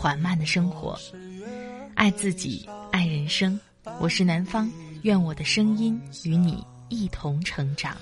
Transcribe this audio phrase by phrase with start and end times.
[0.00, 0.98] 缓慢的生活，
[1.94, 3.60] 爱自己，爱人生。
[4.00, 7.94] 我是南方，愿我的声音与你一同成长。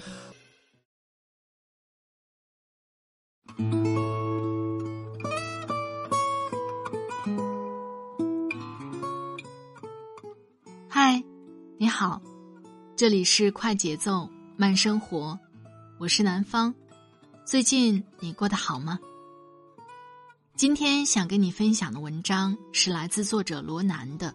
[10.88, 11.20] 嗨，
[11.78, 12.22] 你好，
[12.94, 15.36] 这里是快节奏慢生活，
[15.98, 16.72] 我是南方。
[17.44, 19.00] 最近你过得好吗？
[20.58, 24.34] 今天想跟你分享的文章是来自作者罗南的。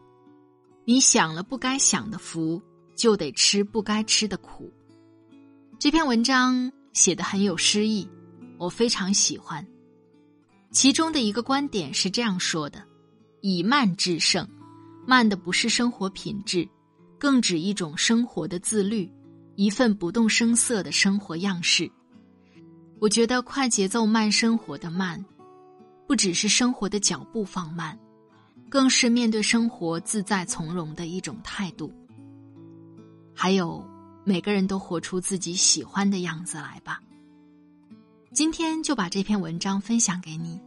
[0.85, 2.61] 你享了不该享的福，
[2.95, 4.71] 就得吃不该吃的苦。
[5.77, 8.07] 这篇文章写的很有诗意，
[8.57, 9.67] 我非常喜欢。
[10.71, 12.81] 其中的一个观点是这样说的：
[13.41, 14.47] 以慢制胜，
[15.05, 16.65] 慢的不是生活品质，
[17.19, 19.11] 更指一种生活的自律，
[19.57, 21.91] 一份不动声色的生活样式。
[23.01, 25.21] 我觉得快节奏慢生活的慢。
[26.13, 27.97] 不只是生活的脚步放慢，
[28.69, 31.91] 更是面对生活自在从容的一种态度。
[33.33, 33.83] 还有，
[34.23, 37.01] 每个人都活出自己喜欢的样子来吧。
[38.31, 40.61] 今天就把这篇文章分享给你。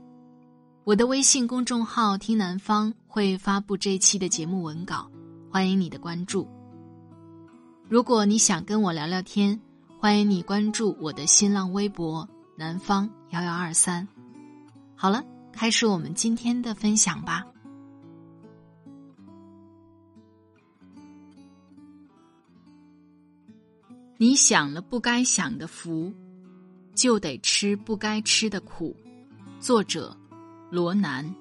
[0.83, 5.08] 我的微信公众号“听南方”会发布这期的节目文稿，
[5.48, 6.44] 欢迎你的关注。
[7.89, 9.61] 如果你想跟我聊聊天，
[10.00, 14.08] 欢迎你关注我的新浪微博“南方幺幺二三”。
[14.98, 15.22] 好了，
[15.56, 17.42] 开始我们今天的分享吧。
[24.18, 26.12] 你享了不该享的福，
[26.95, 28.95] 就得吃不该吃的苦。
[29.58, 30.14] 作者：
[30.70, 31.34] 罗南。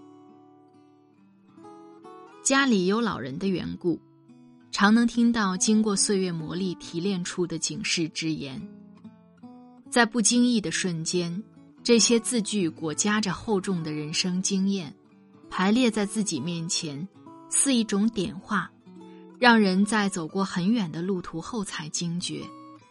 [2.42, 4.00] 家里有老人的缘故，
[4.72, 8.66] 常能听到经过岁月磨砺提炼出的警示之言，
[9.90, 11.44] 在不经意的瞬间。
[11.86, 14.92] 这些字句裹夹着厚重的人生经验，
[15.52, 17.08] 排列在自己面前，
[17.48, 18.72] 似一种点化，
[19.38, 22.42] 让人在走过很远的路途后才惊觉，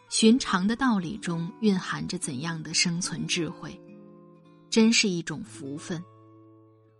[0.07, 3.77] 寻常的道理中蕴含着怎样的生存智慧，
[4.69, 6.01] 真是一种福分。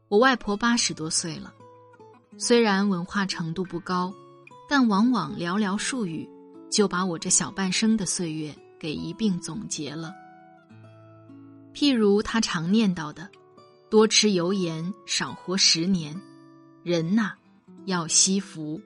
[0.10, 1.54] 我外婆八十多岁了，
[2.38, 4.14] 虽然文化程度不高，
[4.68, 6.30] 但往往寥寥数语，
[6.70, 10.14] 就把我这小半生的岁月给一并总结了。
[11.76, 13.30] 譬如他常念叨的
[13.92, 16.20] ：“多吃油盐，少活十年。
[16.84, 17.34] 人呐，
[17.86, 18.82] 要惜福。”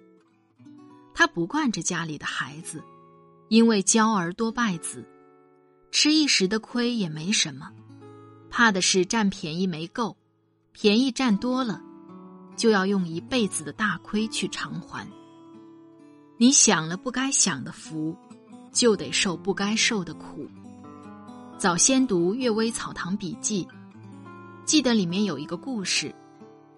[1.13, 2.83] 他不惯着家里的孩子，
[3.47, 5.05] 因为娇儿多败子，
[5.91, 7.69] 吃一时的亏也没什么，
[8.49, 10.17] 怕的是占便宜没够，
[10.71, 11.79] 便宜占多了，
[12.57, 15.07] 就要用一辈子的大亏去偿还。
[16.37, 18.17] 你享了不该享的福，
[18.71, 20.49] 就得受不该受的苦。
[21.59, 23.65] 早先读《阅微草堂笔记》，
[24.63, 26.15] 记得里面有一个故事，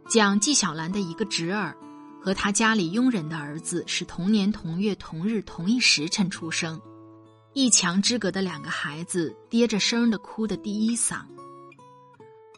[0.09, 1.77] 讲纪晓岚的一个侄儿
[2.19, 6.81] 和他家里佣人的儿子是同年同月同日同一时辰出生，
[7.53, 11.21] 一墙之隔的两个孩子跌着声的哭的第一嗓。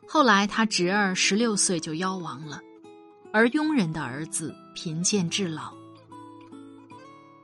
[0.08, 2.62] 后来他侄儿十六岁就夭亡了，
[3.34, 5.74] 而佣人的儿子贫贱至老。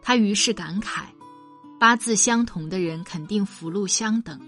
[0.01, 1.01] 他于是感慨：
[1.77, 4.39] 八字相同的人肯定福禄相等。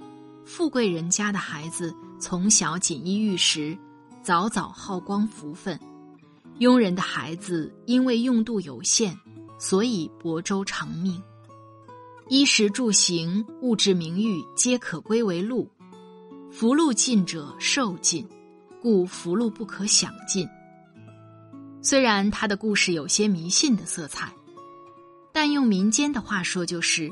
[0.53, 3.77] 富贵人家的孩子从小锦衣玉食，
[4.21, 5.77] 早早耗光福分；
[6.59, 9.17] 庸人的孩子因为用度有限，
[9.57, 11.23] 所以薄粥长命。
[12.27, 15.71] 衣食住行、物质名誉皆可归为禄，
[16.51, 18.27] 福禄尽者寿尽，
[18.81, 20.45] 故福禄不可享尽。
[21.81, 24.29] 虽然他的故事有些迷信的色彩，
[25.31, 27.09] 但用民间的话说就是。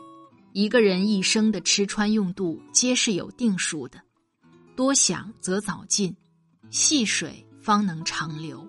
[0.51, 4.01] 一个人一生的吃穿用度皆是有定数的，
[4.75, 6.15] 多想则早尽，
[6.71, 8.59] 细水方能长流；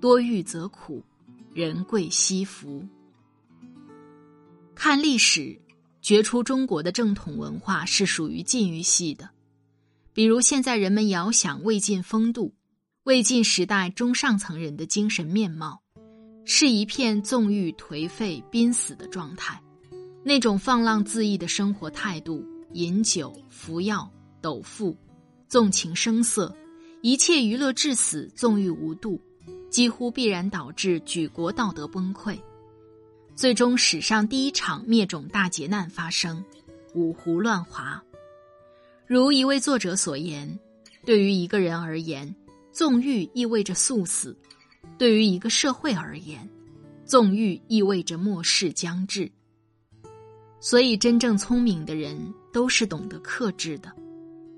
[0.00, 1.04] 多欲则苦，
[1.52, 2.86] 人贵惜福。
[4.76, 5.60] 看历史，
[6.00, 9.28] 觉出中国的正统文化是属于禁欲系的，
[10.12, 12.54] 比如现在人们遥想魏晋风度，
[13.02, 15.82] 魏晋时代中上层人的精神面貌，
[16.44, 19.60] 是一片纵欲颓废濒死的状态。
[20.24, 24.10] 那种放浪恣意的生活态度，饮酒、服药、
[24.40, 24.96] 斗富，
[25.48, 26.54] 纵情声色，
[27.02, 29.20] 一切娱乐至死，纵欲无度，
[29.70, 32.38] 几乎必然导致举国道德崩溃，
[33.34, 36.44] 最终史上第一场灭种大劫难发生——
[36.94, 38.02] 五胡乱华。
[39.06, 40.58] 如一位作者所言，
[41.06, 42.34] 对于一个人而言，
[42.70, 44.36] 纵欲意味着速死；
[44.98, 46.46] 对于一个社会而言，
[47.06, 49.30] 纵欲意味着末世将至。
[50.60, 53.92] 所以，真正聪明的人都是懂得克制的，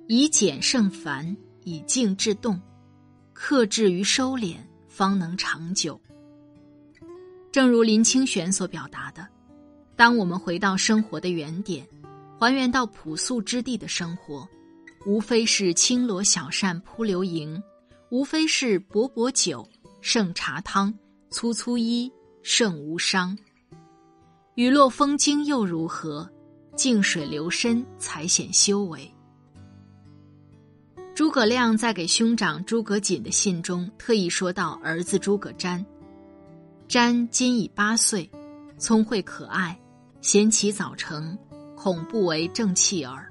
[0.08, 1.36] 以简胜繁。
[1.64, 2.58] 以静制动，
[3.34, 4.56] 克制与收敛，
[4.88, 6.00] 方能长久。
[7.52, 9.28] 正如林清玄所表达的
[9.94, 11.86] ：“当我们回到生活的原点，
[12.38, 14.48] 还原到朴素之地的生活，
[15.04, 17.62] 无非是轻罗小扇扑流萤，
[18.10, 19.68] 无非是薄薄酒，
[20.00, 20.92] 胜茶汤，
[21.28, 22.10] 粗粗衣，
[22.42, 23.36] 胜无伤。
[24.54, 26.28] 雨落风惊又如何？
[26.76, 29.10] 静水流深，才显修为。”
[31.14, 35.84] 诸葛亮在给兄长诸葛瑾的信中，特意说到儿子诸葛瞻。
[36.88, 38.28] 瞻今已八岁，
[38.78, 39.78] 聪慧可爱，
[40.22, 41.36] 贤其早成，
[41.76, 43.30] 恐不为正气耳。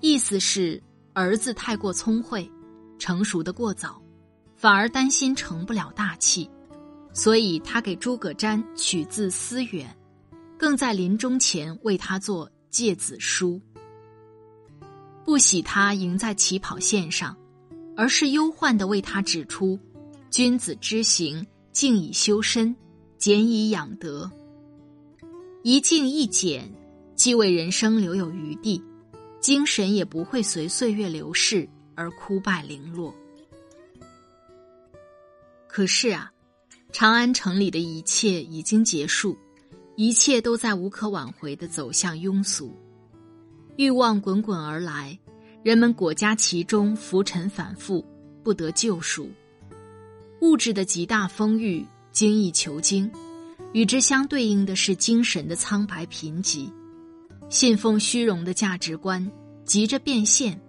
[0.00, 0.80] 意思是
[1.12, 2.48] 儿子太过聪慧，
[2.98, 4.00] 成熟的过早，
[4.54, 6.48] 反而担心成不了大器，
[7.12, 9.92] 所以他给诸葛瞻取字思远，
[10.58, 13.60] 更在临终前为他做诫子书。
[15.24, 17.36] 不喜他赢在起跑线上，
[17.96, 19.78] 而是忧患的为他指出：
[20.30, 22.74] 君子之行，静以修身，
[23.18, 24.30] 俭以养德。
[25.62, 26.70] 一静一俭，
[27.14, 28.82] 既为人生留有余地，
[29.40, 33.14] 精神也不会随岁月流逝而枯败零落。
[35.68, 36.32] 可是啊，
[36.90, 39.36] 长安城里的一切已经结束，
[39.98, 42.72] 一切都在无可挽回的走向庸俗。
[43.74, 45.18] 欲望滚滚而来，
[45.64, 48.06] 人们裹挟其中，浮沉反复，
[48.44, 49.28] 不得救赎。
[50.40, 53.10] 物质的极大丰裕，精益求精，
[53.72, 56.70] 与之相对应的是精神的苍白贫瘠。
[57.48, 59.28] 信奉虚荣的价值观，
[59.64, 60.60] 急着变现，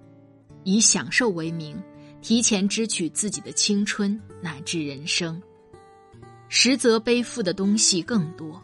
[0.64, 1.80] 以享受为名，
[2.20, 5.40] 提前支取自己的青春乃至人生。
[6.48, 8.60] 实则背负的东西更多，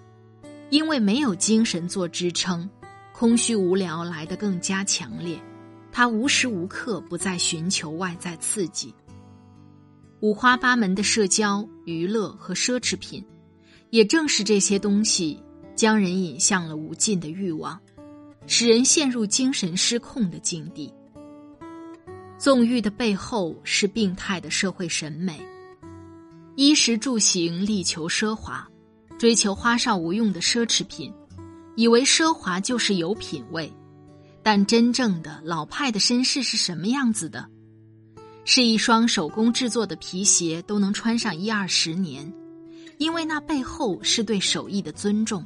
[0.70, 2.70] 因为没有精神做支撑。
[3.14, 5.42] 空虚无聊来得更加强烈，
[5.90, 8.94] 他无时无刻不在寻求外在刺激。
[10.20, 13.24] 五花八门的社交、娱乐和奢侈品，
[13.90, 15.42] 也正是这些东西
[15.76, 17.80] 将人引向了无尽的欲望，
[18.48, 20.94] 使人陷入精神失控的境地。
[22.38, 25.40] 纵欲的背后是病态的社会审美，
[26.58, 28.68] 衣食住行力求奢华，
[29.18, 31.14] 追求花哨无用的奢侈品。
[31.76, 33.70] 以为奢华就是有品位，
[34.42, 37.46] 但真正的老派的绅士是什么样子的？
[38.46, 42.32] 是一双手工制作的皮鞋都能穿上一二十年，
[42.98, 45.46] 因为那背后是对手艺的尊重，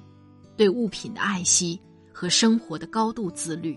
[0.56, 1.82] 对物品的爱惜
[2.14, 3.76] 和生活的高度自律。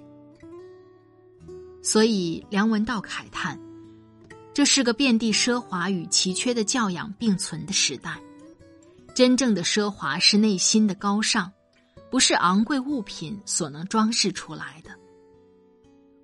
[1.82, 3.58] 所以梁文道慨叹，
[4.52, 8.20] 这是个遍地奢华与奇缺的教养并存的时代。
[9.14, 11.52] 真正的奢华是内心的高尚。
[12.10, 14.90] 不是昂贵物品所能装饰出来的。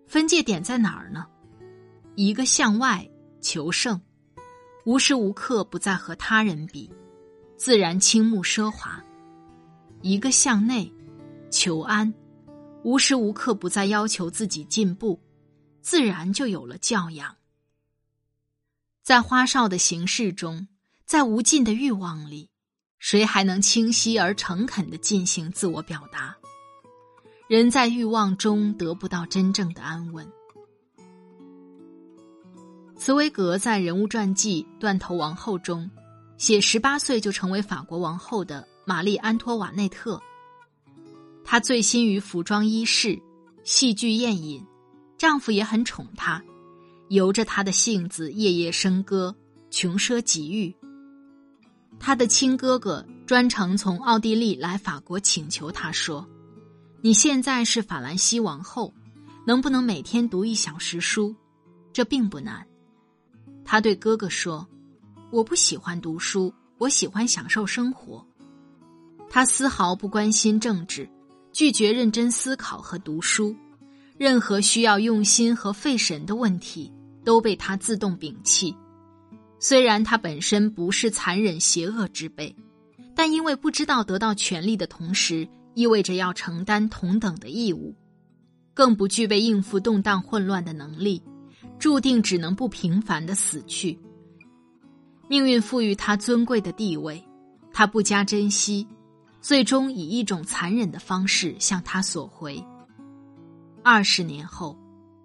[0.07, 1.27] 分界点在哪儿呢？
[2.15, 3.09] 一个向外
[3.41, 3.99] 求胜，
[4.85, 6.93] 无时无刻不在和他人比，
[7.57, 9.03] 自然倾慕奢华；
[10.03, 10.93] 一个向内
[11.51, 12.13] 求安，
[12.83, 15.19] 无时无刻不在要求自己进步，
[15.81, 17.35] 自然就有了教养。
[19.03, 20.69] 在花哨的形式中，
[21.07, 22.51] 在无尽的欲望里。
[22.99, 26.37] 谁还能清晰而诚恳的进行自我表达？
[27.49, 30.31] 人在欲望中得不到真正的安稳。
[32.97, 35.89] 茨威格在人物传记《断头王后》中，
[36.37, 40.21] 写十八岁就成为法国王后的玛丽安托瓦内特。
[41.45, 43.19] 她醉心于服装衣饰、
[43.63, 44.67] 戏剧宴饮，
[45.17, 46.43] 丈夫也很宠她，
[47.09, 49.35] 由着她的性子夜夜笙歌，
[49.71, 50.75] 穷奢极欲。
[51.99, 56.27] 他的亲哥哥专程从奥地利来法国请求他说
[57.03, 58.95] ：“你现在是法兰西王后，
[59.47, 61.35] 能不能每天读一小时书？
[61.93, 62.67] 这并不难。”
[63.65, 64.67] 他对哥哥说
[65.31, 68.25] ：“我不喜欢读书，我喜欢享受生活。”
[69.29, 71.07] 他丝毫不关心政治，
[71.53, 73.55] 拒绝认真思考和读书，
[74.17, 76.91] 任何需要用心和费神的问题
[77.25, 78.75] 都被他自动摒弃。
[79.61, 82.55] 虽然他本身不是残忍邪恶之辈，
[83.15, 87.95] 但因为不知道得到权力的同时意味着要承担同等的义务，
[88.73, 91.23] 更不具备应付动荡混乱的能力，
[91.79, 93.99] 注定只能不平凡的死去。
[95.27, 97.23] 命运赋予他尊贵的地位，
[97.73, 98.87] 他不加珍惜，
[99.41, 102.65] 最终以一种残忍的方式向他索回。
[103.83, 104.79] 二十年后，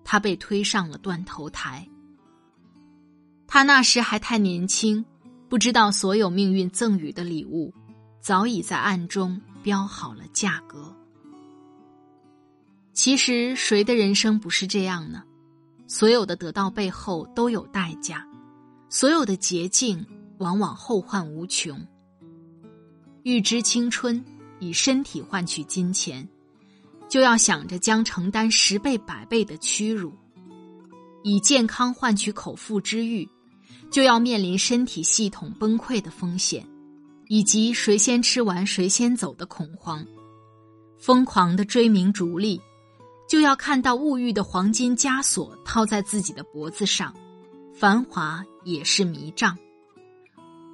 [0.04, 1.88] 他被推上了断头台。
[3.48, 5.04] 他那时还太年轻，
[5.48, 7.74] 不知道所有命运赠予的礼物，
[8.20, 10.96] 早已在暗中标好了价格。
[12.94, 15.24] 其实，谁的人生不是这样呢？
[15.88, 18.26] 所有的得到背后都有代价，
[18.90, 20.04] 所有的捷径
[20.38, 21.80] 往往后患无穷。
[23.24, 24.24] 欲知青春，
[24.60, 26.28] 以身体换取金钱，
[27.08, 30.12] 就要想着将承担十倍百倍的屈辱；
[31.24, 33.28] 以健康换取口腹之欲，
[33.90, 36.64] 就要面临身体系统崩溃的风险，
[37.28, 40.06] 以及谁先吃完谁先走的恐慌。
[41.00, 42.62] 疯狂的追名逐利。
[43.26, 47.12] 就要看到物欲的黄金枷锁套在自己的脖子上，
[47.74, 49.58] 繁华也是迷障。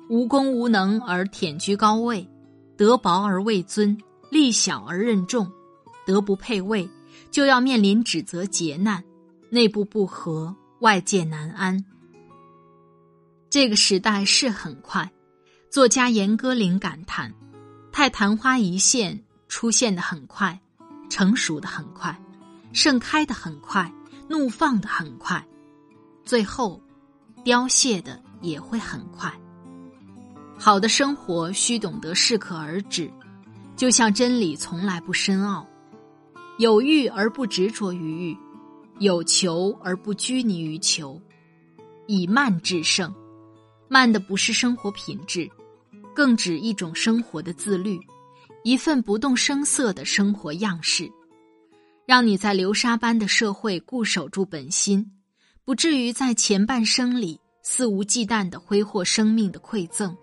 [0.10, 2.27] 无功无能而忝居高位，
[2.75, 3.98] 德薄而位尊，
[4.29, 5.50] 力小而任重，
[6.06, 6.89] 德不配位，
[7.32, 9.01] 就要面临指责劫难，
[9.51, 11.84] 内部不和，外界难安。
[13.50, 15.12] 这个时代是很快，
[15.72, 17.34] 作家严歌苓感叹
[17.91, 20.60] ：“太昙花一现，出现的很快，
[21.10, 22.15] 成熟的很快。”
[22.72, 23.91] 盛开的很快，
[24.27, 25.44] 怒放的很快，
[26.24, 26.79] 最后
[27.44, 29.34] 凋谢的也会很快。
[30.56, 33.12] 好的生活需懂得适可而止，
[33.75, 35.65] 就像真理从来不深奥。
[36.60, 38.38] 有欲而不执着于欲，
[39.00, 41.20] 有求而不拘泥于求，
[42.06, 43.13] 以慢制胜。
[43.88, 45.50] 慢的不是生活品质，
[46.13, 47.98] 更指一种生活的自律，
[48.63, 51.10] 一份不动声色的生活样式。
[52.06, 55.10] 让你在流沙般的社会固守住本心，
[55.63, 60.15] 不至于在前半生里肆无忌惮的挥霍生命的馈赠，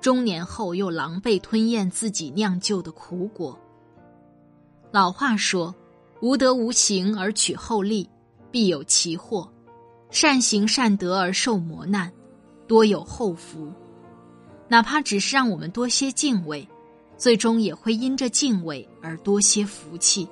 [0.00, 3.58] 中年后又狼狈吞咽自己酿就的苦果。
[4.90, 5.74] 老话说
[6.20, 8.08] ：“无德无行而取厚利，
[8.50, 9.48] 必有其祸；
[10.10, 12.12] 善行善德而受磨难，
[12.66, 13.72] 多有厚福。”
[14.70, 16.68] 哪怕只是让我们多些敬畏，
[17.16, 20.28] 最终也会因着敬畏而多些福气。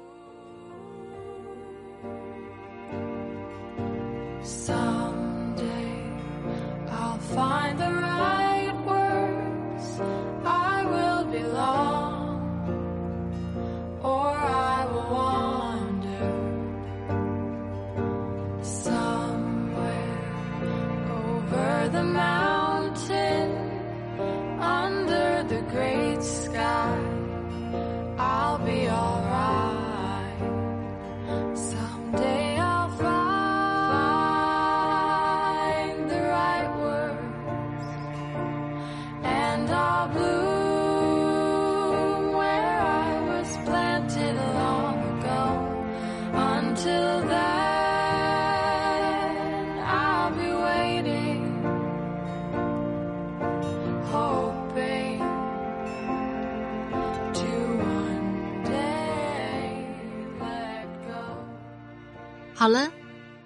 [62.67, 62.91] 好了，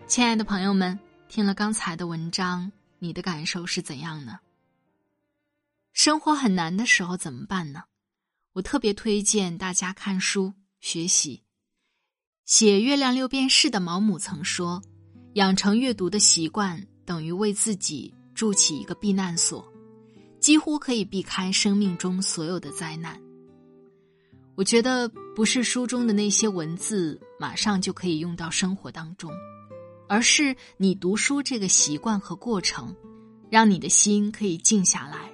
[0.06, 0.98] 亲爱的朋友们，
[1.28, 4.38] 听了刚才的文章，你的感受是怎样呢？
[5.92, 7.82] 生活很难的时候怎么办呢？
[8.54, 11.42] 我特别推荐大家看书学习。
[12.46, 14.82] 写《月亮六便士》的毛姆曾说
[15.36, 19.62] ：“养成阅读的习惯，等于为自己筑起一个避难所，
[20.40, 23.20] 几乎可以避开生命中所有的灾难。”
[24.56, 25.06] 我觉得
[25.40, 29.32] 不是书中的那些文字马上就可以用到生活当中，
[30.06, 32.94] 而是你读书这个习惯和过程，
[33.48, 35.32] 让你的心可以静下来，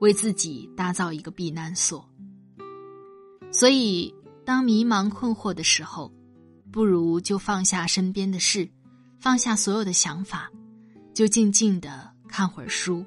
[0.00, 2.06] 为自己打造一个避难所。
[3.50, 6.12] 所以，当迷茫困惑的时候，
[6.70, 8.68] 不如就放下身边的事，
[9.18, 10.50] 放下所有的想法，
[11.14, 13.02] 就静静的看会儿书，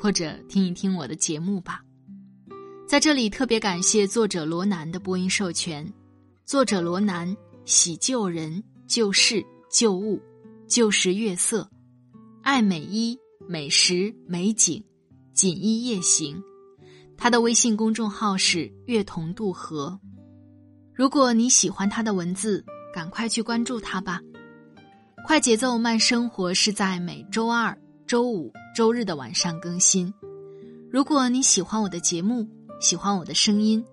[0.00, 1.82] 或者听一听我的节目吧。
[2.90, 5.88] 在这里特别感谢作者罗南的播音授权。
[6.44, 10.20] 作者罗南喜旧人、旧事、旧物、
[10.66, 11.70] 旧时月色，
[12.42, 13.16] 爱美衣、
[13.46, 14.82] 美食、美景，
[15.32, 16.42] 锦衣夜行。
[17.16, 19.96] 他的微信公众号是“月同渡河”。
[20.92, 24.20] 如果你喜欢他的文字，赶快去关注他吧。
[25.24, 30.12] 快节奏慢生活是在每周二、周五、周日的晚上更新。
[30.90, 32.44] 如果你喜欢我的节目，
[32.80, 33.84] 喜欢我的声音，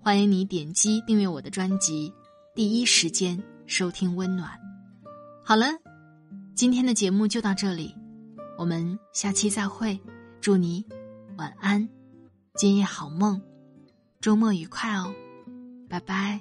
[0.00, 2.12] 欢迎你点击订阅我的专辑，
[2.54, 4.50] 第一时间收听温暖。
[5.42, 5.66] 好了，
[6.54, 7.96] 今天的节目就到这里，
[8.58, 9.98] 我们下期再会。
[10.42, 10.84] 祝你
[11.38, 11.88] 晚安，
[12.54, 13.40] 今夜好梦，
[14.20, 15.10] 周末愉快哦，
[15.88, 16.38] 拜拜。